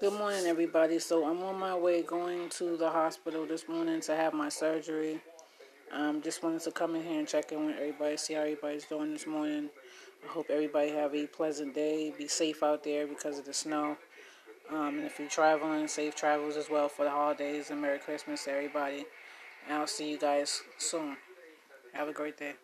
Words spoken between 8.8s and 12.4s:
doing this morning. I hope everybody have a pleasant day. Be